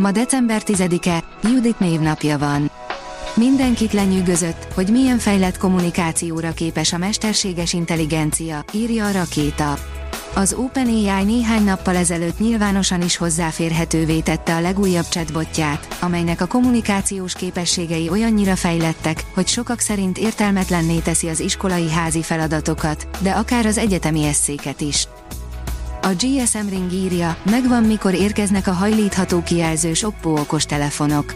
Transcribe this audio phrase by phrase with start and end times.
[0.00, 2.70] Ma december 10-e, Judit névnapja van.
[3.34, 9.78] Mindenkit lenyűgözött, hogy milyen fejlett kommunikációra képes a mesterséges intelligencia, írja a rakéta.
[10.34, 17.34] Az OpenAI néhány nappal ezelőtt nyilvánosan is hozzáférhetővé tette a legújabb chatbotját, amelynek a kommunikációs
[17.34, 23.78] képességei olyannyira fejlettek, hogy sokak szerint értelmetlenné teszi az iskolai házi feladatokat, de akár az
[23.78, 25.06] egyetemi eszéket is.
[26.02, 31.34] A GSM Ring írja, megvan mikor érkeznek a hajlítható kijelzős Oppo okostelefonok.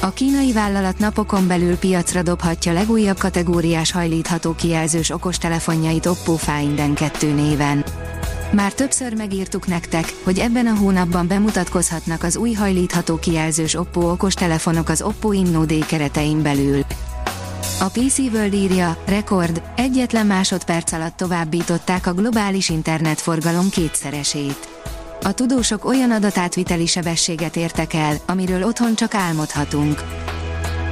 [0.00, 7.34] A kínai vállalat napokon belül piacra dobhatja legújabb kategóriás hajlítható kijelzős okostelefonjait Oppo Find 2
[7.34, 7.84] néven.
[8.52, 14.88] Már többször megírtuk nektek, hogy ebben a hónapban bemutatkozhatnak az új hajlítható kijelzős Oppo okostelefonok
[14.88, 16.84] az Oppo Inno D keretein belül.
[17.82, 24.68] A PC World írja, rekord, egyetlen másodperc alatt továbbították a globális internetforgalom kétszeresét.
[25.22, 30.02] A tudósok olyan adatátviteli sebességet értek el, amiről otthon csak álmodhatunk.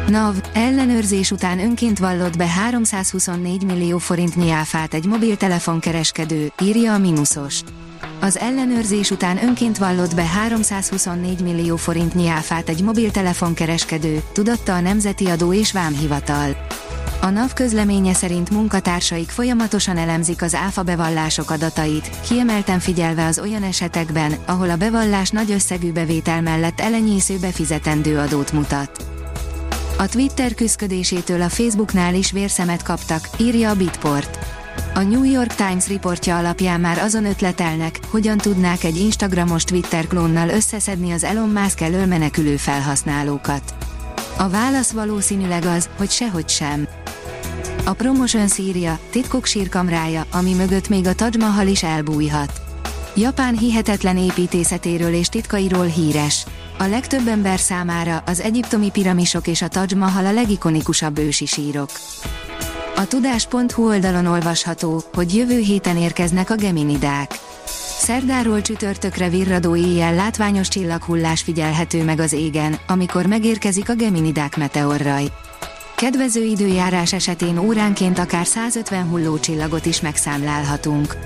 [0.06, 7.62] NAV ellenőrzés után önként vallott be 324 millió forintnyi áfát egy mobiltelefonkereskedő, írja a Minusos.
[8.20, 15.26] Az ellenőrzés után önként vallott be 324 millió forintnyi áfát egy mobiltelefonkereskedő, tudatta a Nemzeti
[15.26, 16.56] Adó és Vámhivatal.
[17.20, 23.62] A NAV közleménye szerint munkatársaik folyamatosan elemzik az áfa bevallások adatait, kiemelten figyelve az olyan
[23.62, 29.04] esetekben, ahol a bevallás nagy összegű bevétel mellett elenyésző befizetendő adót mutat.
[29.98, 34.57] A Twitter küszködésétől a Facebooknál is vérszemet kaptak, írja a Bitport.
[34.98, 40.48] A New York Times riportja alapján már azon ötletelnek, hogyan tudnák egy Instagramos Twitter klónnal
[40.48, 43.74] összeszedni az Elon Musk elől menekülő felhasználókat.
[44.36, 46.88] A válasz valószínűleg az, hogy sehogy sem.
[47.84, 52.52] A Promotion szírja, titkok sírkamrája, ami mögött még a Taj Mahal is elbújhat.
[53.16, 56.46] Japán hihetetlen építészetéről és titkairól híres.
[56.78, 61.90] A legtöbb ember számára az egyiptomi piramisok és a Taj Mahal a legikonikusabb ősi sírok.
[62.98, 67.38] A tudás.hu oldalon olvasható, hogy jövő héten érkeznek a geminidák.
[67.98, 75.24] Szerdáról csütörtökre virradó éjjel látványos csillaghullás figyelhető meg az égen, amikor megérkezik a geminidák meteorraj.
[75.96, 81.16] Kedvező időjárás esetén óránként akár 150 hullócsillagot is megszámlálhatunk.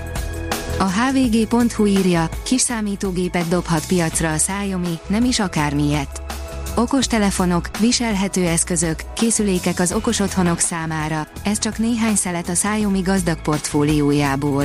[0.79, 6.22] A hvg.hu írja, kis számítógépet dobhat piacra a Xiaomi, nem is akármilyet.
[6.75, 13.01] Okos telefonok, viselhető eszközök, készülékek az okos otthonok számára, ez csak néhány szelet a Xiaomi
[13.01, 14.63] gazdag portfóliójából.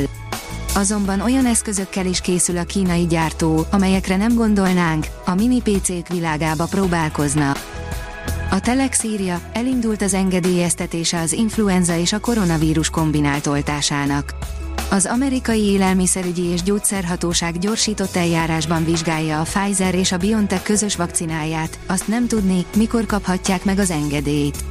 [0.75, 6.65] Azonban olyan eszközökkel is készül a kínai gyártó, amelyekre nem gondolnánk, a mini PC-k világába
[6.65, 7.53] próbálkozna.
[8.51, 14.35] A Telex írja, elindult az engedélyeztetése az influenza és a koronavírus kombinált oltásának.
[14.91, 21.79] Az amerikai élelmiszerügyi és gyógyszerhatóság gyorsított eljárásban vizsgálja a Pfizer és a BioNTech közös vakcináját,
[21.87, 24.65] azt nem tudni, mikor kaphatják meg az engedélyt.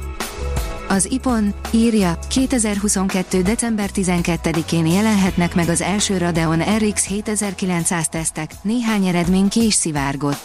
[0.88, 3.42] Az IPON írja, 2022.
[3.42, 10.40] december 12-én jelenhetnek meg az első Radeon RX 7900 tesztek, néhány eredmény ki is szivárgott.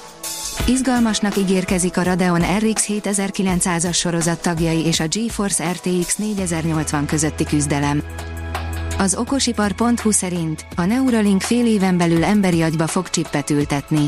[0.68, 8.04] Izgalmasnak ígérkezik a Radeon RX 7900-as sorozat tagjai és a GeForce RTX 4080 közötti küzdelem.
[8.98, 14.08] Az okosipar.hu szerint a Neuralink fél éven belül emberi agyba fog csippet ültetni.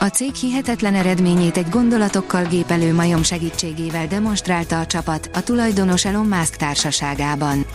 [0.00, 6.26] A cég hihetetlen eredményét egy gondolatokkal gépelő majom segítségével demonstrálta a csapat, a tulajdonos Elon
[6.26, 7.66] Musk társaságában.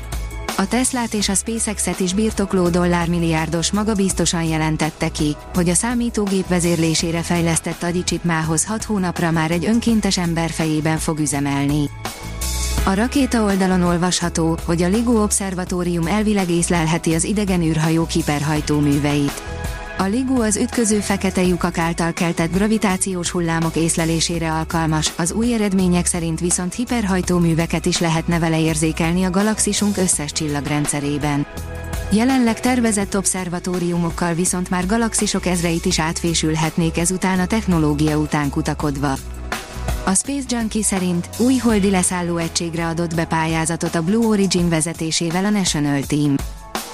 [0.57, 7.21] A Teslát és a SpaceX-et is birtokló dollármilliárdos magabiztosan jelentette ki, hogy a számítógép vezérlésére
[7.21, 11.89] fejlesztett agyicsip mához 6 hónapra már egy önkéntes ember fejében fog üzemelni.
[12.85, 19.43] A rakéta oldalon olvasható, hogy a LIGO Obszervatórium elvileg észlelheti az idegen űrhajó kiperhajtó műveit.
[19.97, 26.05] A LIGO az ütköző fekete lyukak által keltett gravitációs hullámok észlelésére alkalmas, az új eredmények
[26.05, 31.45] szerint viszont hiperhajtó műveket is lehetne vele érzékelni a galaxisunk összes csillagrendszerében.
[32.11, 39.15] Jelenleg tervezett obszervatóriumokkal viszont már galaxisok ezreit is átfésülhetnék ezután a technológia után kutakodva.
[40.05, 45.45] A Space Junkie szerint új holdi leszálló egységre adott be pályázatot a Blue Origin vezetésével
[45.45, 46.35] a National Team.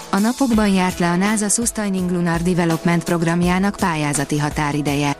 [0.09, 5.17] A napokban járt le a NASA Sustaining Lunar Development programjának pályázati határideje.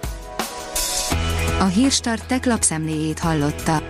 [1.59, 3.81] A Hírstart tech lapszemléjét hallotta.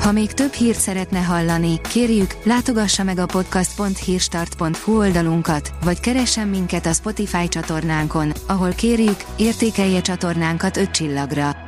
[0.00, 6.86] Ha még több hírt szeretne hallani, kérjük, látogassa meg a podcast.hírstart.hu oldalunkat, vagy keressen minket
[6.86, 11.67] a Spotify csatornánkon, ahol kérjük, értékelje csatornánkat 5 csillagra.